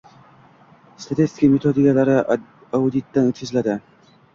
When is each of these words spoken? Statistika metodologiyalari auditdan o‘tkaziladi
Statistika 1.03 1.51
metodologiyalari 1.53 2.19
auditdan 2.83 3.33
o‘tkaziladi 3.35 3.83